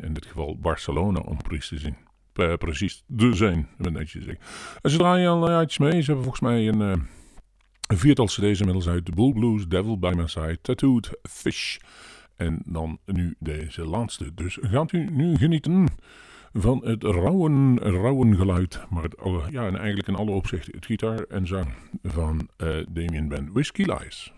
[0.00, 1.96] In dit geval Barcelona, om precies te zien.
[2.34, 4.44] Uh, precies te zijn, ben netjes zeggen.
[4.80, 6.02] En ze draaien al jaartjes mee.
[6.02, 7.04] Ze hebben volgens mij een, uh,
[7.86, 9.04] een viertal cd's inmiddels uit.
[9.04, 11.76] The Bull Blues, Devil By My Side, Tattooed Fish.
[12.36, 14.34] En dan nu deze laatste.
[14.34, 15.88] Dus gaat u nu genieten
[16.52, 18.80] van het rauwen, rauwen geluid.
[18.90, 19.16] Maar het,
[19.50, 21.66] ja, en eigenlijk in alle opzichten het gitaar en zang
[22.02, 24.32] van uh, Damien Ben Whiskey Lies.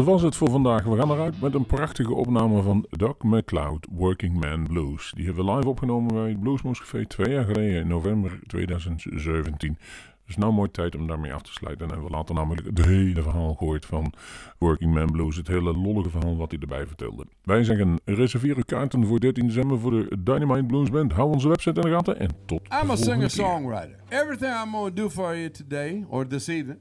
[0.00, 0.84] Dat was het voor vandaag.
[0.84, 5.12] We gaan eruit met een prachtige opname van Doug McCloud, Working Man Blues.
[5.16, 9.78] Die hebben we live opgenomen bij het Bluesmoes Café twee jaar geleden, in november 2017.
[10.26, 11.90] Dus nou mooi tijd om daarmee af te sluiten.
[11.90, 14.12] En we laten namelijk het hele verhaal gehoord van
[14.58, 15.36] Working Man Blues.
[15.36, 17.26] Het hele lollige verhaal wat hij erbij vertelde.
[17.42, 21.12] Wij zeggen reserveer uw kaarten voor 13 december voor de Dynamite Blues Band.
[21.12, 23.30] Hou onze website in de gaten en tot I'm a volgende keer.
[23.30, 23.96] singer-songwriter.
[24.08, 26.78] Everything I'm going to do for you today or this evening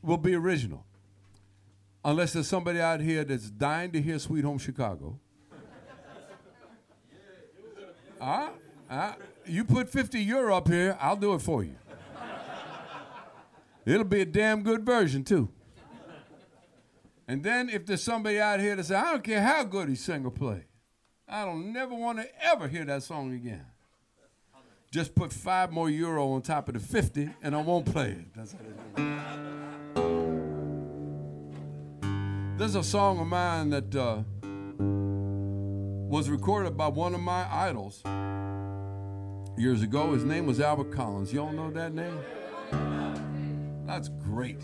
[0.00, 0.84] will be original.
[2.04, 5.18] Unless there's somebody out here that's dying to hear Sweet Home Chicago.
[8.20, 8.50] Ah,
[8.90, 11.76] ah, you put 50 euro up here, I'll do it for you.
[13.86, 15.50] It'll be a damn good version, too.
[17.26, 19.94] And then if there's somebody out here that says, I don't care how good he
[19.94, 20.64] sing or play,
[21.28, 23.64] I don't never want to ever hear that song again.
[24.90, 28.34] Just put five more euro on top of the 50 and I won't play it.
[28.34, 28.58] That's how
[29.02, 29.73] it.
[32.56, 34.22] There's a song of mine that uh,
[36.08, 38.00] was recorded by one of my idols
[39.58, 40.12] years ago.
[40.12, 41.32] His name was Albert Collins.
[41.32, 42.16] Y'all know that name?
[43.86, 44.60] That's great.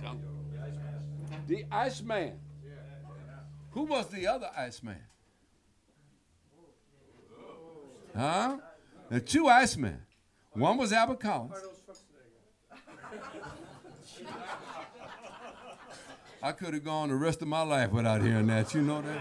[1.49, 2.38] The Iceman.
[3.72, 5.03] Who was the other Iceman?
[8.16, 8.59] Huh?
[9.09, 9.99] The two Icemen.
[10.53, 11.57] One was Albert Collins.
[16.43, 18.72] I could have gone the rest of my life without hearing that.
[18.74, 19.20] You know that?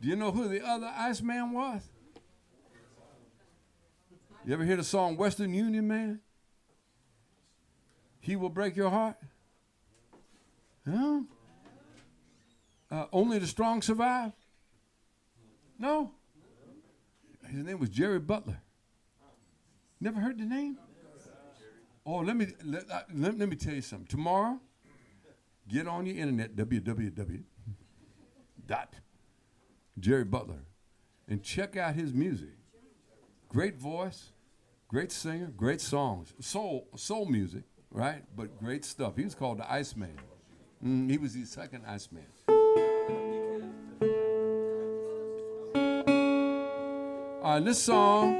[0.00, 1.82] Do you know who the other Iceman was?
[4.44, 6.20] You ever hear the song Western Union Man?
[8.20, 9.16] He will break your heart?
[10.88, 11.20] Huh?
[12.90, 14.32] Uh, only the strong survive?
[15.78, 16.12] No.
[17.46, 18.60] His name was Jerry Butler.
[20.00, 20.78] Never heard the name?
[22.06, 24.06] Oh, let me let, let, let me tell you something.
[24.06, 24.60] Tomorrow,
[25.68, 27.42] get on your internet, www.
[28.66, 28.94] dot
[29.98, 30.64] Jerry Butler,
[31.28, 32.50] and check out his music.
[33.48, 34.32] Great voice,
[34.88, 38.22] great singer, great songs, soul soul music, right?
[38.36, 39.16] But great stuff.
[39.16, 40.18] He was called the Iceman.
[40.84, 42.26] Mm, he was the second Iceman.
[47.42, 48.36] All right, this song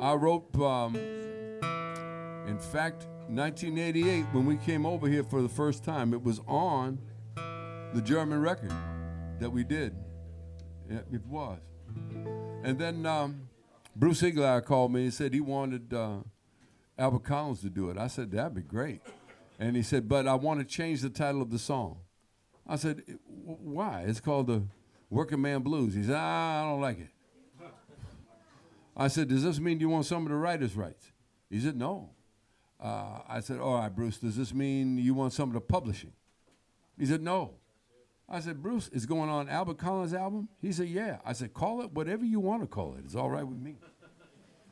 [0.00, 0.96] I wrote, um,
[2.46, 6.12] in fact, 1988 when we came over here for the first time.
[6.12, 6.98] It was on
[7.94, 8.72] the German record
[9.38, 9.94] that we did.
[10.88, 11.58] It was.
[12.62, 13.48] And then um,
[13.96, 16.18] Bruce Iglauer called me and said he wanted uh,
[16.98, 17.98] Albert Collins to do it.
[17.98, 19.00] I said, that'd be great.
[19.58, 21.98] And he said, but I want to change the title of the song.
[22.66, 23.02] I said,
[23.44, 24.04] why?
[24.06, 24.62] It's called the
[25.10, 25.94] Working Man Blues.
[25.94, 27.08] He said, ah, I don't like it.
[28.96, 31.12] I said, does this mean you want some of the writer's rights?
[31.50, 32.10] He said, no.
[32.82, 36.12] Uh, I said, all right, Bruce, does this mean you want some of the publishing?
[36.98, 37.54] He said, no.
[38.28, 40.48] I said, Bruce, is going on Albert Collins' album?
[40.60, 41.18] He said, yeah.
[41.24, 43.04] I said, call it whatever you want to call it.
[43.04, 43.76] It's all right with me.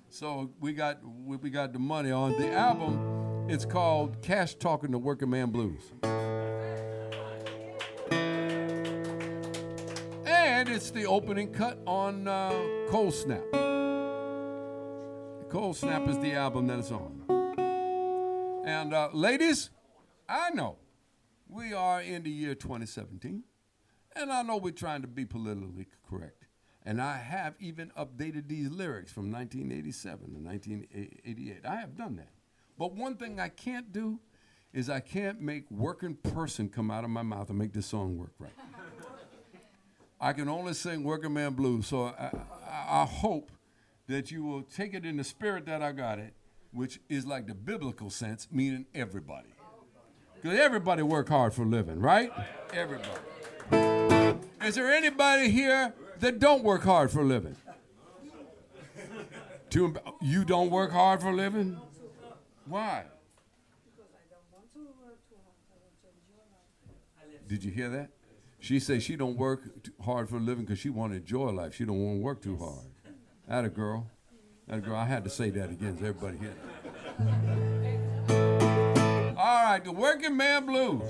[0.09, 3.49] So we got we, got the money on the album.
[3.49, 5.83] It's called Cash Talking the Working Man Blues.
[10.27, 12.51] And it's the opening cut on uh,
[12.89, 13.45] Cold Snap.
[15.49, 17.40] Cold Snap is the album that it's on.
[18.81, 19.69] And uh, ladies,
[20.27, 20.79] I know
[21.51, 23.43] we are in the year 2017,
[24.17, 26.47] and I know we're trying to be politically correct.
[26.87, 31.67] And I have even updated these lyrics from 1987 to 1988.
[31.67, 32.31] I have done that.
[32.79, 34.19] But one thing I can't do
[34.73, 38.17] is I can't make working person come out of my mouth and make this song
[38.17, 38.51] work right.
[40.23, 41.87] I can only sing working man blues.
[41.87, 42.31] So I,
[42.67, 43.53] I, I hope
[44.09, 46.33] that you will take it in the spirit that I got it,
[46.73, 49.49] which is like the biblical sense, meaning everybody.
[50.35, 52.33] Because everybody work hard for a living, right?
[52.73, 53.09] Everybody.
[54.65, 57.57] Is there anybody here that don't work hard for a living?
[59.71, 61.79] Emb- you don't work hard for a living?
[62.67, 63.05] Why?
[63.85, 65.17] Because I don't want too hard.
[65.31, 67.49] I want to enjoy life.
[67.49, 68.11] Did you hear that?
[68.61, 69.63] She says she don't work
[70.05, 71.75] hard for a living because she want to enjoy life.
[71.75, 72.87] She don't want to work too hard.
[73.49, 74.07] That a girl.
[74.73, 76.55] I had to say that again so everybody that.
[79.37, 81.03] All right, the Working Man Blues.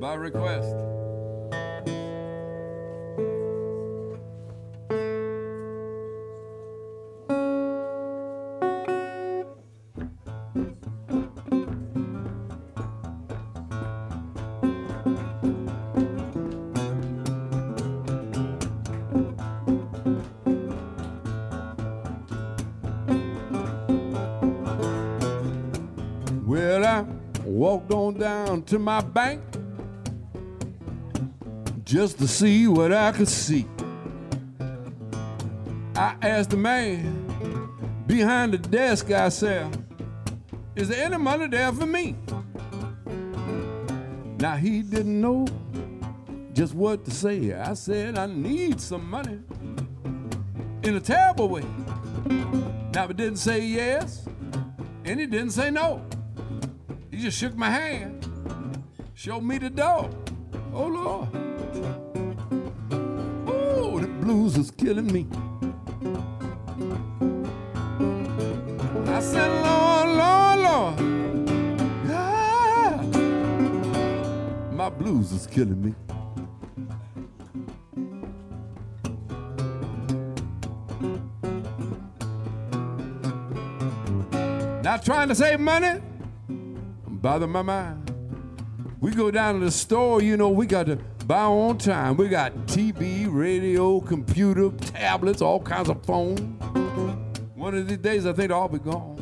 [0.00, 0.97] By request.
[28.08, 29.42] On down to my bank
[31.84, 33.66] just to see what I could see.
[35.94, 39.84] I asked the man behind the desk, I said,
[40.74, 42.16] Is there any money there for me?
[44.38, 45.46] Now he didn't know
[46.54, 47.52] just what to say.
[47.52, 49.38] I said, I need some money
[50.82, 51.64] in a terrible way.
[52.94, 54.26] Now he didn't say yes,
[55.04, 56.06] and he didn't say no.
[57.18, 58.24] He just shook my hand,
[59.12, 60.08] showed me the door.
[60.72, 61.28] Oh Lord.
[63.48, 65.26] Oh, the blues is killing me.
[69.08, 71.00] I said, Lord, Lord, Lord.
[72.06, 73.02] Yeah.
[74.70, 75.94] My blues is killing me.
[84.84, 86.00] Not trying to save money,
[87.20, 88.12] bother my mind.
[89.00, 90.96] We go down to the store, you know, we got to
[91.26, 92.16] buy on time.
[92.16, 96.40] We got TV, radio, computer, tablets, all kinds of phones.
[97.54, 99.16] One of these days, I think they'll all be gone.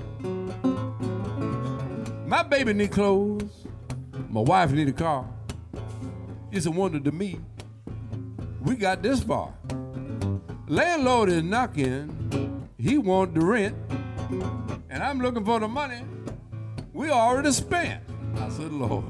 [2.26, 3.66] My baby need clothes.
[4.28, 5.28] My wife need a car.
[6.50, 7.40] It's a wonder to me.
[8.62, 9.54] We got this far.
[10.68, 12.68] Landlord is knocking.
[12.78, 13.76] He want the rent.
[14.90, 16.02] And I'm looking for the money
[16.96, 18.02] we already spent.
[18.36, 19.04] I said, Lord.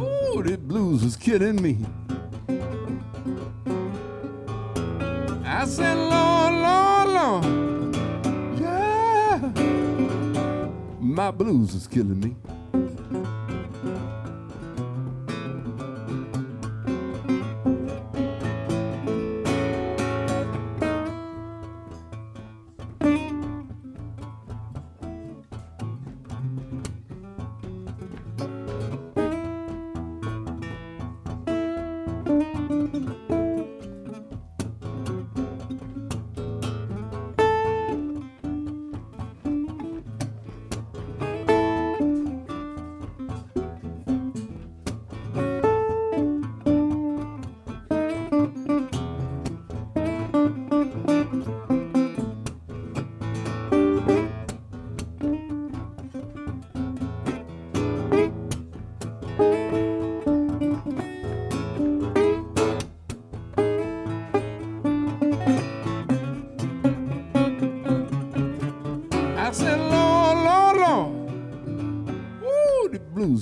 [0.00, 1.76] Ooh, this blues is killing me.
[5.44, 7.44] I said, Lord, Lord, Lord.
[8.58, 9.52] Yeah.
[11.00, 12.34] My blues is killing me.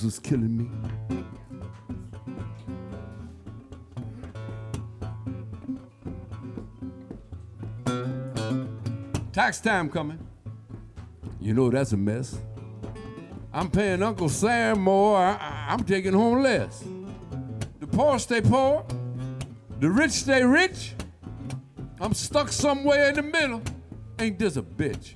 [0.07, 0.71] Is killing me.
[9.33, 10.19] Tax time coming.
[11.41, 12.39] You know that's a mess.
[13.53, 15.19] I'm paying Uncle Sam more.
[15.19, 16.85] I, am taking home less.
[17.81, 18.87] The poor stay poor.
[19.81, 20.95] The rich stay rich.
[22.01, 23.63] I'm stuck somewhere in the middle.
[24.19, 25.15] Ain't this a bitch?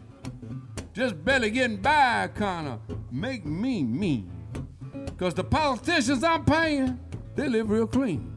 [0.93, 2.78] Just barely getting by kinda
[3.11, 4.39] make me mean.
[5.21, 6.99] Cause the politicians I'm paying,
[7.35, 8.35] they live real clean.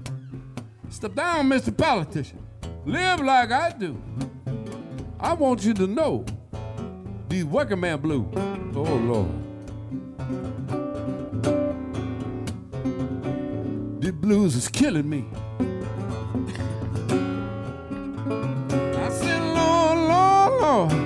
[0.90, 1.76] Step down, Mr.
[1.76, 2.46] Politician.
[2.86, 3.98] Live like I do.
[5.18, 6.26] I want you to know
[7.30, 8.28] these working man blues.
[8.76, 9.32] Oh Lord.
[14.02, 15.26] These blues is killing me.
[18.98, 21.03] I said, Lord, Lord, Lord.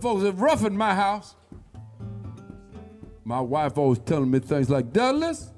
[0.00, 1.34] Folks, have rough in my house,
[3.24, 5.50] my wife always telling me things like, Douglas,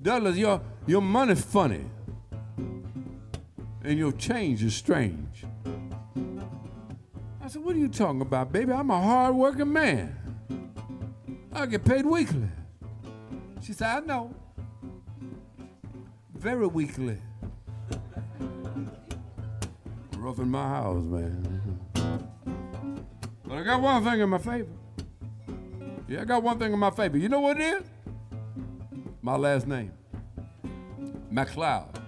[0.00, 1.84] Douglas, your, your money funny.
[3.82, 5.44] And your change is strange.
[7.40, 8.72] I said, what are you talking about, baby?
[8.72, 10.16] I'm a hard-working man.
[11.52, 12.48] I get paid weekly.
[13.62, 14.34] She said, I know.
[16.34, 17.18] Very weekly.
[20.16, 21.65] Rough in my house, man.
[23.46, 24.72] But I got one thing in my favor.
[26.08, 27.16] Yeah, I got one thing in my favor.
[27.18, 27.82] You know what it is?
[29.22, 29.92] My last name.
[31.30, 32.00] MacLeod.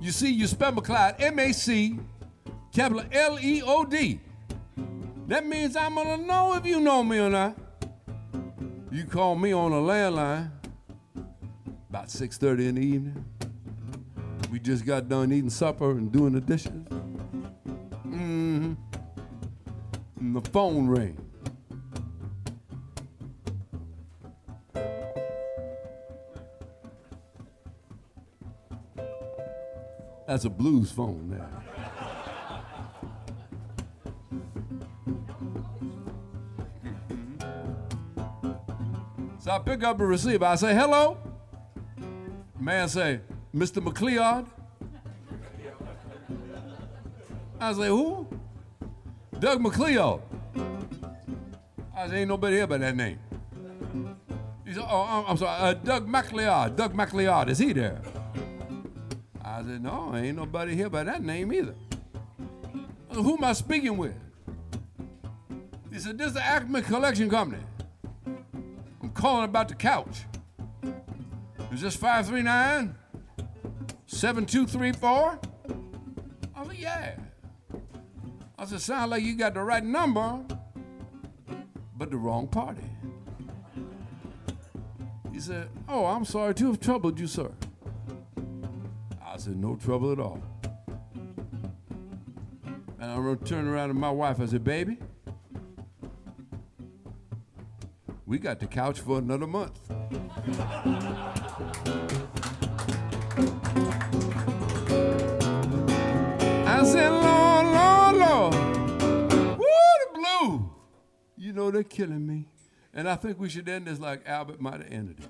[0.00, 1.98] You see, you spell MacLeod, M-A-C,
[2.72, 4.20] capital L-E-O-D.
[5.26, 7.56] That means I'm gonna know if you know me or not.
[8.90, 10.50] You call me on a landline
[11.88, 13.24] about 6.30 in the evening.
[14.50, 16.72] We just got done eating supper and doing the dishes.
[18.06, 18.72] Mm-hmm.
[20.20, 21.16] And the phone rang.
[30.26, 31.48] That's a blues phone now.
[39.40, 40.44] So I pick up the receiver.
[40.44, 41.16] I say, hello.
[42.60, 43.20] Man say,
[43.52, 43.82] Mr.
[43.82, 44.46] McLeod.
[47.58, 48.28] I say, who?
[49.40, 50.20] Doug McLeod.
[51.96, 53.18] I say, ain't nobody here by that name.
[54.66, 56.76] He said, oh, I'm, sorry, uh, Doug McLeod.
[56.76, 58.02] Doug McLeod, is he there?
[59.42, 61.74] I said, no, ain't nobody here by that name either.
[63.08, 64.12] Said, who am I speaking with?
[65.90, 67.62] He said, this is the Acme Collection Company.
[69.02, 70.24] I'm calling about the couch.
[71.72, 72.94] Is this 539?
[74.06, 75.38] 7234?
[76.54, 77.14] I said, yeah.
[78.60, 80.38] I said, sound like you got the right number,
[81.96, 82.84] but the wrong party.
[85.32, 87.50] He said, oh, I'm sorry to have troubled you, sir.
[89.24, 90.42] I said, no trouble at all.
[92.98, 94.38] And I turned around to my wife.
[94.40, 94.98] I said, baby,
[98.26, 99.80] we got the couch for another month.
[106.82, 108.54] Said, Lord, Lord, Lord.
[109.58, 109.66] Woo,
[110.02, 110.70] the blue.
[111.36, 112.48] You know, they're killing me.
[112.92, 115.28] And I think we should end this like Albert might have ended it.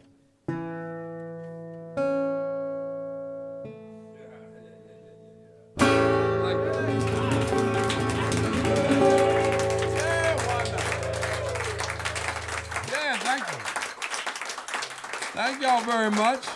[15.33, 16.47] Thank y'all very much.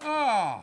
[0.00, 0.62] Ah.